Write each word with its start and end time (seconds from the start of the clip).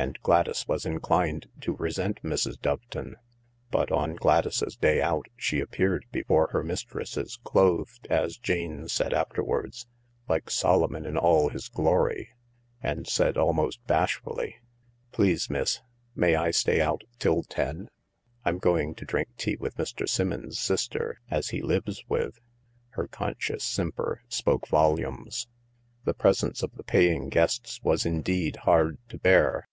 And 0.00 0.16
Gladys 0.22 0.68
was 0.68 0.86
inclined 0.86 1.48
to 1.62 1.72
resent 1.74 2.22
Mrs. 2.22 2.56
Doveton. 2.60 3.16
But 3.72 3.90
on 3.90 4.14
Gladys's 4.14 4.76
day 4.76 5.02
out 5.02 5.26
she 5.36 5.58
appeared 5.58 6.04
before 6.12 6.50
her 6.52 6.62
mistresses, 6.62 7.36
200 7.38 7.38
THE 7.38 7.38
LARK 7.40 7.50
clothed, 7.90 8.06
as 8.08 8.38
Jane 8.38 8.86
said 8.86 9.12
afterwards, 9.12 9.88
like 10.28 10.50
Solomon 10.52 11.04
in 11.04 11.18
all 11.18 11.48
his 11.48 11.68
glory, 11.68 12.28
and 12.80 13.08
said 13.08 13.36
almost 13.36 13.84
bashfully: 13.88 14.58
"Please, 15.10 15.50
miss, 15.50 15.80
may 16.14 16.36
I 16.36 16.52
stay 16.52 16.80
out 16.80 17.02
till 17.18 17.42
ten? 17.42 17.88
I'm 18.44 18.58
going 18.58 18.94
to 18.94 19.04
drink 19.04 19.30
tea 19.36 19.56
with 19.56 19.76
Mr. 19.78 20.06
Smmons's 20.08 20.60
sister 20.60 21.20
as 21.28 21.48
he 21.48 21.60
lives 21.60 22.04
with." 22.08 22.38
Her 22.90 23.08
conscious 23.08 23.64
simper 23.64 24.22
spoke 24.28 24.68
volumes. 24.68 25.48
The 26.04 26.14
presence 26.14 26.62
of 26.62 26.70
the 26.76 26.84
paying 26.84 27.30
guests 27.30 27.82
was 27.82 28.06
indeed 28.06 28.58
hard 28.58 28.98
to 29.08 29.18
bear. 29.18 29.66